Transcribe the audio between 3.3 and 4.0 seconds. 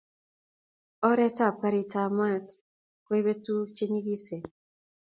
tuguk che